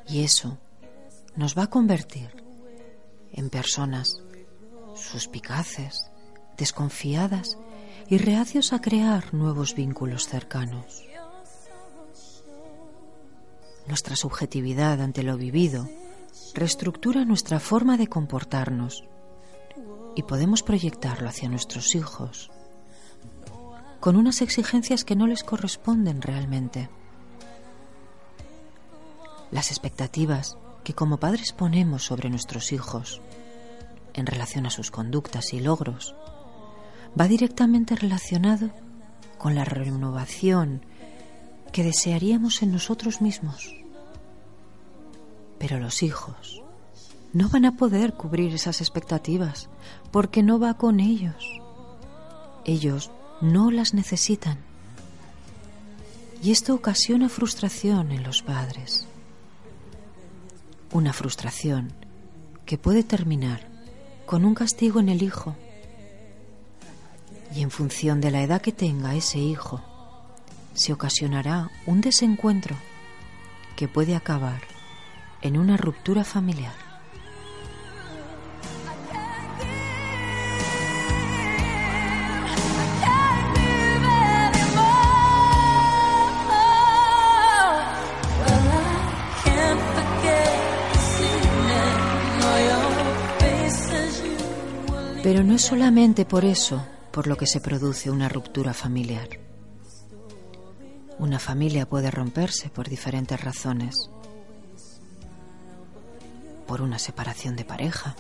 Y 0.06 0.22
eso 0.22 0.58
nos 1.34 1.56
va 1.56 1.64
a 1.64 1.70
convertir 1.70 2.30
en 3.32 3.50
personas 3.50 4.22
suspicaces, 4.94 6.10
desconfiadas 6.56 7.58
y 8.08 8.18
reacios 8.18 8.72
a 8.72 8.80
crear 8.80 9.34
nuevos 9.34 9.74
vínculos 9.74 10.28
cercanos. 10.28 11.02
Nuestra 13.88 14.16
subjetividad 14.16 15.00
ante 15.00 15.22
lo 15.22 15.36
vivido 15.36 15.88
reestructura 16.54 17.24
nuestra 17.24 17.60
forma 17.60 17.96
de 17.96 18.08
comportarnos 18.08 19.04
y 20.14 20.22
podemos 20.22 20.62
proyectarlo 20.62 21.28
hacia 21.28 21.48
nuestros 21.48 21.94
hijos 21.94 22.50
con 24.00 24.16
unas 24.16 24.40
exigencias 24.40 25.04
que 25.04 25.16
no 25.16 25.26
les 25.26 25.42
corresponden 25.42 26.22
realmente. 26.22 26.88
Las 29.50 29.70
expectativas 29.70 30.56
que 30.84 30.94
como 30.94 31.18
padres 31.18 31.52
ponemos 31.52 32.04
sobre 32.04 32.30
nuestros 32.30 32.72
hijos 32.72 33.20
en 34.14 34.26
relación 34.26 34.66
a 34.66 34.70
sus 34.70 34.90
conductas 34.90 35.52
y 35.52 35.60
logros 35.60 36.14
va 37.18 37.28
directamente 37.28 37.96
relacionado 37.96 38.70
con 39.38 39.54
la 39.54 39.64
renovación 39.64 40.84
que 41.72 41.84
desearíamos 41.84 42.62
en 42.62 42.72
nosotros 42.72 43.20
mismos. 43.20 43.75
Pero 45.58 45.78
los 45.78 46.02
hijos 46.02 46.62
no 47.32 47.48
van 47.48 47.64
a 47.64 47.76
poder 47.76 48.14
cubrir 48.14 48.54
esas 48.54 48.80
expectativas 48.80 49.68
porque 50.10 50.42
no 50.42 50.58
va 50.58 50.74
con 50.74 51.00
ellos. 51.00 51.60
Ellos 52.64 53.10
no 53.40 53.70
las 53.70 53.94
necesitan. 53.94 54.58
Y 56.42 56.50
esto 56.50 56.74
ocasiona 56.74 57.28
frustración 57.28 58.12
en 58.12 58.22
los 58.22 58.42
padres. 58.42 59.06
Una 60.92 61.12
frustración 61.12 61.92
que 62.64 62.78
puede 62.78 63.02
terminar 63.02 63.68
con 64.26 64.44
un 64.44 64.54
castigo 64.54 65.00
en 65.00 65.08
el 65.08 65.22
hijo. 65.22 65.56
Y 67.54 67.62
en 67.62 67.70
función 67.70 68.20
de 68.20 68.30
la 68.30 68.42
edad 68.42 68.60
que 68.60 68.72
tenga 68.72 69.14
ese 69.14 69.38
hijo, 69.38 69.80
se 70.74 70.92
ocasionará 70.92 71.70
un 71.86 72.00
desencuentro 72.00 72.76
que 73.76 73.88
puede 73.88 74.16
acabar 74.16 74.75
en 75.42 75.56
una 75.56 75.76
ruptura 75.76 76.24
familiar. 76.24 76.72
Pero 95.22 95.42
no 95.42 95.54
es 95.54 95.62
solamente 95.62 96.24
por 96.24 96.44
eso 96.44 96.86
por 97.10 97.26
lo 97.26 97.36
que 97.36 97.48
se 97.48 97.60
produce 97.60 98.12
una 98.12 98.28
ruptura 98.28 98.72
familiar. 98.72 99.28
Una 101.18 101.40
familia 101.40 101.88
puede 101.88 102.12
romperse 102.12 102.68
por 102.70 102.88
diferentes 102.88 103.40
razones 103.40 104.08
por 106.66 106.82
una 106.82 106.98
separación 106.98 107.56
de 107.56 107.64
pareja. 107.64 108.16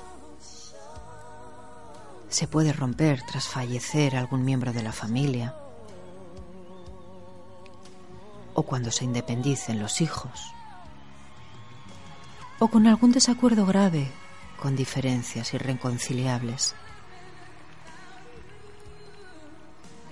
Se 2.28 2.48
puede 2.48 2.72
romper 2.72 3.22
tras 3.22 3.48
fallecer 3.48 4.16
algún 4.16 4.44
miembro 4.44 4.72
de 4.72 4.82
la 4.82 4.92
familia 4.92 5.54
o 8.54 8.62
cuando 8.62 8.90
se 8.90 9.04
independicen 9.04 9.80
los 9.80 10.00
hijos 10.00 10.52
o 12.58 12.68
con 12.68 12.86
algún 12.86 13.12
desacuerdo 13.12 13.66
grave 13.66 14.10
con 14.60 14.76
diferencias 14.76 15.52
irreconciliables. 15.52 16.74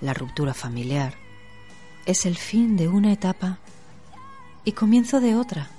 La 0.01 0.13
ruptura 0.13 0.53
familiar 0.53 1.15
es 2.05 2.25
el 2.25 2.37
fin 2.37 2.77
de 2.77 2.87
una 2.87 3.11
etapa 3.11 3.57
y 4.63 4.73
comienzo 4.73 5.19
de 5.19 5.35
otra. 5.35 5.69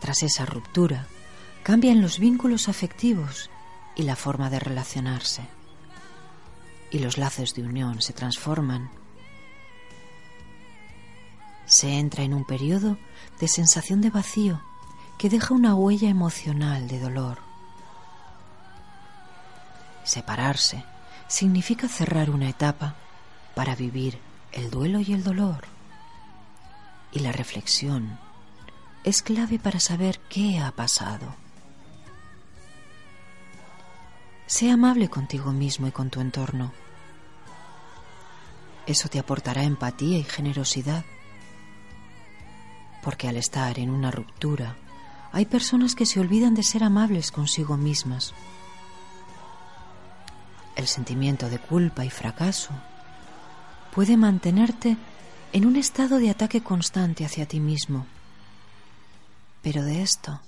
Tras 0.00 0.22
esa 0.22 0.46
ruptura, 0.46 1.06
cambian 1.62 2.00
los 2.00 2.18
vínculos 2.18 2.68
afectivos 2.68 3.50
y 3.94 4.02
la 4.02 4.16
forma 4.16 4.50
de 4.50 4.58
relacionarse. 4.58 5.46
Y 6.90 6.98
los 6.98 7.18
lazos 7.18 7.54
de 7.54 7.62
unión 7.62 8.00
se 8.00 8.12
transforman. 8.12 8.90
Se 11.66 11.98
entra 11.98 12.24
en 12.24 12.34
un 12.34 12.44
periodo 12.44 12.98
de 13.38 13.46
sensación 13.46 14.00
de 14.00 14.10
vacío 14.10 14.60
que 15.18 15.28
deja 15.28 15.54
una 15.54 15.74
huella 15.74 16.08
emocional 16.08 16.88
de 16.88 16.98
dolor. 16.98 17.38
Separarse 20.02 20.82
significa 21.28 21.88
cerrar 21.88 22.30
una 22.30 22.48
etapa 22.48 22.96
para 23.54 23.76
vivir 23.76 24.18
el 24.52 24.70
duelo 24.70 25.00
y 25.00 25.12
el 25.12 25.22
dolor. 25.22 25.64
Y 27.12 27.20
la 27.20 27.32
reflexión 27.32 28.18
es 29.02 29.22
clave 29.22 29.58
para 29.58 29.80
saber 29.80 30.20
qué 30.28 30.58
ha 30.58 30.70
pasado. 30.72 31.34
Sé 34.46 34.70
amable 34.70 35.08
contigo 35.08 35.52
mismo 35.52 35.86
y 35.86 35.92
con 35.92 36.10
tu 36.10 36.20
entorno. 36.20 36.72
Eso 38.86 39.08
te 39.08 39.18
aportará 39.18 39.62
empatía 39.62 40.18
y 40.18 40.24
generosidad. 40.24 41.04
Porque 43.02 43.28
al 43.28 43.36
estar 43.36 43.78
en 43.78 43.90
una 43.90 44.10
ruptura, 44.10 44.76
hay 45.32 45.46
personas 45.46 45.94
que 45.94 46.04
se 46.04 46.20
olvidan 46.20 46.54
de 46.54 46.62
ser 46.62 46.82
amables 46.84 47.30
consigo 47.30 47.76
mismas. 47.76 48.34
El 50.76 50.88
sentimiento 50.88 51.48
de 51.48 51.58
culpa 51.58 52.04
y 52.04 52.10
fracaso 52.10 52.74
puede 53.94 54.16
mantenerte 54.16 54.96
en 55.52 55.64
un 55.64 55.76
estado 55.76 56.18
de 56.18 56.30
ataque 56.30 56.62
constante 56.62 57.24
hacia 57.24 57.46
ti 57.46 57.60
mismo 57.60 58.06
pero 59.62 59.84
de 59.84 60.02
esto 60.02 60.40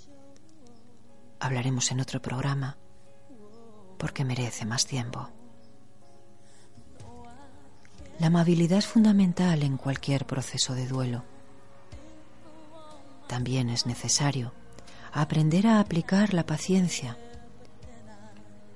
hablaremos 1.41 1.91
en 1.91 2.01
otro 2.01 2.23
programa 2.23 2.77
porque 3.99 4.25
merece 4.25 4.65
más 4.65 4.87
tiempo. 4.87 5.29
La 8.19 8.29
amabilidad 8.29 8.79
es 8.79 8.87
fundamental 8.87 9.63
en 9.63 9.77
cualquier 9.77 10.27
proceso 10.27 10.75
de 10.75 10.87
duelo. 10.87 11.25
También 13.27 13.71
es 13.71 13.87
necesario 13.87 14.53
aprender 15.13 15.67
a 15.67 15.81
aplicar 15.81 16.33
la 16.33 16.47
paciencia, 16.47 17.19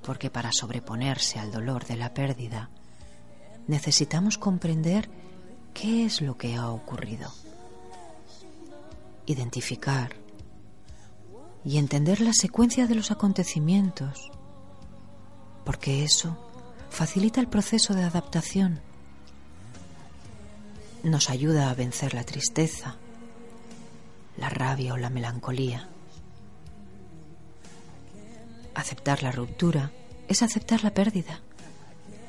porque 0.02 0.30
para 0.30 0.52
sobreponerse 0.52 1.38
al 1.38 1.50
dolor 1.50 1.86
de 1.86 1.96
la 1.96 2.12
pérdida 2.12 2.70
necesitamos 3.66 4.38
comprender 4.38 5.08
qué 5.74 6.04
es 6.04 6.20
lo 6.20 6.36
que 6.36 6.56
ha 6.56 6.70
ocurrido, 6.70 7.32
identificar 9.26 10.25
y 11.66 11.78
entender 11.78 12.20
la 12.20 12.32
secuencia 12.32 12.86
de 12.86 12.94
los 12.94 13.10
acontecimientos, 13.10 14.30
porque 15.64 16.04
eso 16.04 16.38
facilita 16.90 17.40
el 17.40 17.48
proceso 17.48 17.92
de 17.92 18.04
adaptación, 18.04 18.80
nos 21.02 21.28
ayuda 21.28 21.68
a 21.68 21.74
vencer 21.74 22.14
la 22.14 22.22
tristeza, 22.22 22.94
la 24.36 24.48
rabia 24.48 24.94
o 24.94 24.96
la 24.96 25.10
melancolía. 25.10 25.88
Aceptar 28.76 29.24
la 29.24 29.32
ruptura 29.32 29.90
es 30.28 30.42
aceptar 30.42 30.84
la 30.84 30.94
pérdida 30.94 31.40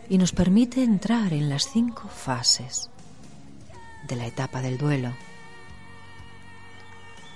y 0.10 0.18
nos 0.18 0.32
permite 0.32 0.84
entrar 0.84 1.32
en 1.34 1.48
las 1.50 1.70
cinco 1.70 2.08
fases 2.08 2.90
de 4.08 4.16
la 4.16 4.26
etapa 4.26 4.64
del 4.64 4.80
duelo. 4.80 5.14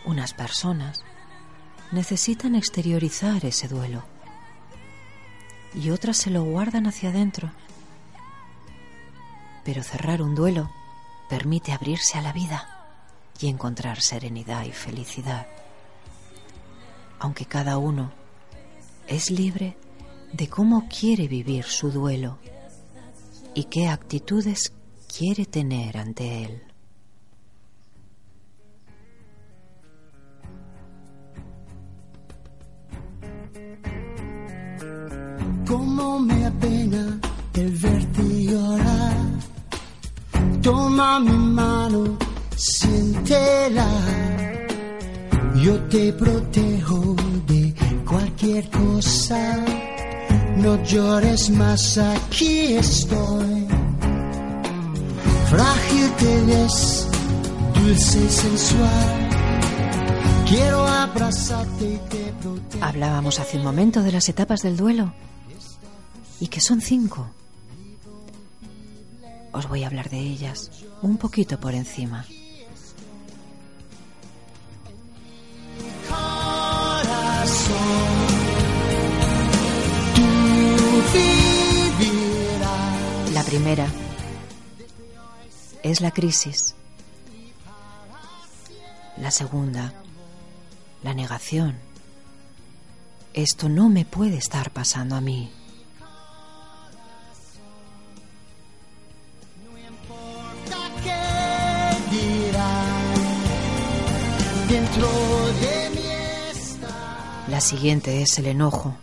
Unas 0.03 0.33
personas 0.33 1.03
necesitan 1.91 2.55
exteriorizar 2.55 3.45
ese 3.45 3.67
duelo 3.67 4.03
y 5.73 5.89
otras 5.89 6.17
se 6.17 6.29
lo 6.29 6.43
guardan 6.43 6.87
hacia 6.87 7.09
adentro. 7.09 7.51
Pero 9.63 9.83
cerrar 9.83 10.21
un 10.21 10.35
duelo 10.35 10.71
permite 11.29 11.71
abrirse 11.71 12.17
a 12.17 12.21
la 12.21 12.33
vida 12.33 12.67
y 13.39 13.47
encontrar 13.47 14.01
serenidad 14.01 14.65
y 14.65 14.71
felicidad, 14.71 15.47
aunque 17.19 17.45
cada 17.45 17.77
uno 17.77 18.11
es 19.07 19.31
libre 19.31 19.77
de 20.33 20.47
cómo 20.47 20.87
quiere 20.87 21.27
vivir 21.27 21.65
su 21.65 21.91
duelo 21.91 22.37
y 23.53 23.65
qué 23.65 23.89
actitudes 23.89 24.73
quiere 25.07 25.45
tener 25.45 25.97
ante 25.97 26.43
él. 26.43 26.70
Más, 51.71 51.97
aquí 51.97 52.73
estoy. 52.73 53.67
Frágil 55.49 56.11
te 56.19 56.45
ves, 56.45 57.07
dulce 57.75 58.25
y 58.25 58.29
sensual. 58.29 59.29
Quiero 60.47 60.85
abrazarte 60.85 61.93
y 61.93 61.97
te 62.09 62.33
proteger. 62.41 62.83
Hablábamos 62.83 63.39
hace 63.39 63.57
un 63.57 63.63
momento 63.63 64.01
de 64.01 64.11
las 64.11 64.27
etapas 64.29 64.61
del 64.61 64.75
duelo 64.77 65.13
y 66.39 66.47
que 66.47 66.61
son 66.61 66.81
cinco. 66.81 67.29
Os 69.53 69.67
voy 69.67 69.83
a 69.83 69.87
hablar 69.87 70.09
de 70.09 70.19
ellas 70.19 70.71
un 71.01 71.17
poquito 71.17 71.59
por 71.59 71.73
encima. 71.73 72.25
corazón. 76.09 77.81
Tú 80.15 80.21
vivirás. 81.13 81.40
La 83.41 83.47
primera 83.47 83.87
es 85.81 85.99
la 85.99 86.11
crisis. 86.11 86.75
La 89.17 89.31
segunda, 89.31 89.95
la 91.01 91.15
negación. 91.15 91.79
Esto 93.33 93.67
no 93.67 93.89
me 93.89 94.05
puede 94.05 94.37
estar 94.37 94.69
pasando 94.69 95.15
a 95.15 95.21
mí. 95.21 95.51
La 107.47 107.59
siguiente 107.59 108.21
es 108.21 108.37
el 108.37 108.45
enojo, 108.45 108.95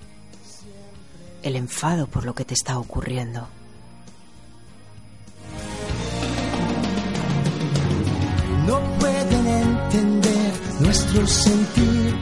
el 1.42 1.56
enfado 1.56 2.06
por 2.06 2.24
lo 2.24 2.36
que 2.36 2.44
te 2.44 2.54
está 2.54 2.78
ocurriendo. 2.78 3.57
No 8.68 8.78
pueden 8.98 9.46
entender 9.46 10.52
nuestro 10.80 11.26
sentir. 11.26 12.14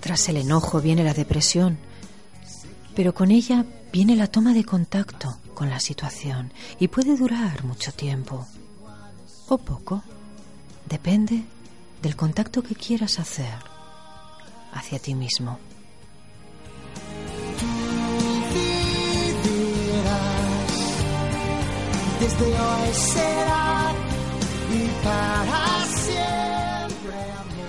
Tras 0.00 0.28
el 0.28 0.38
enojo 0.38 0.80
viene 0.80 1.04
la 1.04 1.14
depresión, 1.14 1.78
pero 2.96 3.14
con 3.14 3.30
ella 3.30 3.64
viene 3.92 4.16
la 4.16 4.26
toma 4.26 4.52
de 4.54 4.64
contacto 4.64 5.36
con 5.54 5.70
la 5.70 5.78
situación 5.78 6.52
y 6.80 6.88
puede 6.88 7.16
durar 7.16 7.62
mucho 7.62 7.92
tiempo 7.92 8.44
o 9.50 9.58
poco. 9.58 10.02
Depende 10.88 11.44
del 12.02 12.16
contacto 12.16 12.60
que 12.64 12.74
quieras 12.74 13.20
hacer 13.20 13.54
hacia 14.72 14.98
ti 14.98 15.14
mismo. 15.14 15.60
Desde 22.20 22.44
hoy 22.46 22.94
será 22.94 23.92
y 24.72 25.04
para 25.04 25.84
siempre 25.86 27.30
amor. 27.32 27.68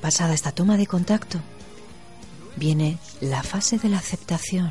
Pasada 0.00 0.34
esta 0.34 0.52
toma 0.52 0.76
de 0.76 0.86
contacto, 0.86 1.38
viene 2.56 2.98
la 3.20 3.42
fase 3.42 3.78
de 3.78 3.88
la 3.88 3.98
aceptación, 3.98 4.70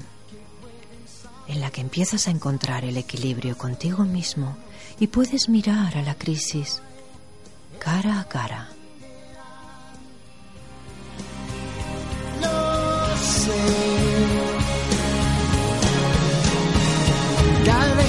en 1.47 1.59
la 1.59 1.71
que 1.71 1.81
empiezas 1.81 2.27
a 2.27 2.31
encontrar 2.31 2.85
el 2.85 2.97
equilibrio 2.97 3.57
contigo 3.57 4.03
mismo 4.03 4.55
y 4.99 5.07
puedes 5.07 5.49
mirar 5.49 5.97
a 5.97 6.03
la 6.03 6.15
crisis 6.15 6.81
cara 7.79 8.19
a 8.19 8.27
cara. 8.27 8.69
No 12.39 13.17
sé. 13.17 14.10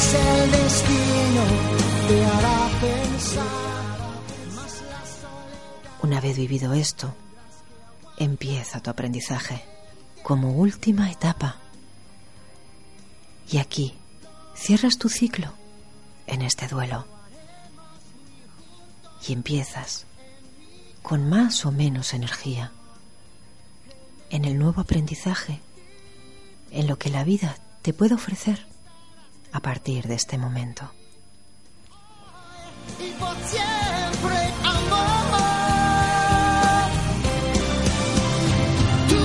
El 0.04 0.50
destino 0.50 1.42
te 2.08 2.24
hará 2.24 2.70
pensar. 2.80 3.46
Una 6.02 6.20
vez 6.20 6.36
vivido 6.36 6.72
esto, 6.72 7.14
empieza 8.16 8.80
tu 8.80 8.90
aprendizaje 8.90 9.64
como 10.24 10.54
última 10.54 11.10
etapa. 11.10 11.56
Y 13.48 13.58
aquí 13.58 13.94
cierras 14.56 14.98
tu 14.98 15.08
ciclo 15.08 15.52
en 16.26 16.42
este 16.42 16.66
duelo. 16.66 17.06
Y 19.26 19.32
empiezas 19.32 20.06
con 21.02 21.28
más 21.28 21.64
o 21.64 21.70
menos 21.70 22.12
energía 22.12 22.72
en 24.30 24.44
el 24.46 24.58
nuevo 24.58 24.80
aprendizaje, 24.80 25.60
en 26.72 26.88
lo 26.88 26.98
que 26.98 27.08
la 27.08 27.22
vida 27.22 27.56
te 27.82 27.92
puede 27.92 28.14
ofrecer 28.14 28.71
a 29.52 29.60
partir 29.60 30.06
de 30.06 30.14
este 30.14 30.38
momento. 30.38 30.90
y 32.98 33.10
por 33.12 33.36
siempre 33.44 34.36
amor. 34.64 35.32
Tú 39.08 39.24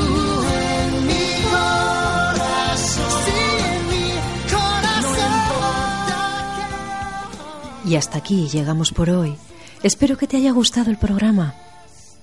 en 0.54 1.08
mi 1.08 1.44
corazón, 1.52 3.12
sí 3.26 3.42
en 3.66 3.88
mi 3.90 4.10
corazón. 4.52 5.34
Y 7.86 7.96
hasta 7.96 8.18
aquí 8.18 8.48
llegamos 8.50 8.92
por 8.92 9.10
hoy. 9.10 9.36
Espero 9.84 10.18
que 10.18 10.28
te 10.28 10.38
haya 10.38 10.52
gustado 10.52 10.90
el 10.90 10.98
programa. 10.98 11.56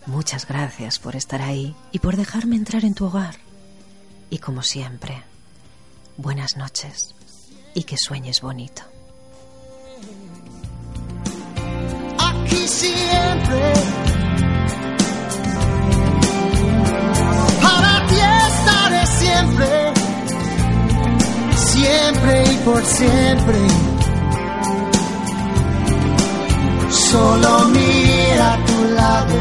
Muchas 0.06 0.46
gracias 0.46 0.98
por 0.98 1.16
estar 1.16 1.40
ahí 1.40 1.74
y 1.92 1.98
por 2.00 2.16
dejarme 2.16 2.56
entrar 2.56 2.84
en 2.84 2.94
tu 2.94 3.06
hogar. 3.06 3.36
Y 4.28 4.38
como 4.38 4.62
siempre, 4.62 5.22
buenas 6.16 6.56
noches 6.56 7.14
y 7.74 7.82
que 7.82 7.96
sueñes 7.98 8.40
bonito. 8.40 8.82
Aquí 12.18 12.68
siempre. 12.68 13.72
Para 17.62 18.06
ti 18.06 18.16
estaré 18.48 19.06
siempre. 19.06 19.92
Siempre 21.56 22.44
y 22.52 22.56
por 22.58 22.84
siempre. 22.84 23.58
Solo 26.90 27.68
mira 27.68 28.54
a 28.54 28.64
tu 28.64 28.84
lado. 28.94 29.34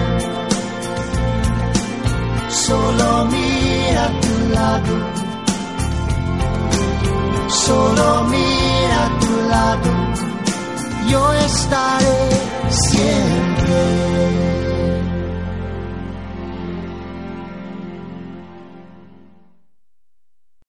Solo 2.49 3.25
mira 3.25 4.05
a 4.05 4.21
tu 4.21 4.53
lado. 4.53 5.22
Solo 7.47 8.23
mira 8.25 9.05
a 9.05 9.19
tu 9.19 9.41
lado 9.49 10.13
yo 11.09 11.33
estaré 11.33 12.29
siempre. 12.69 14.12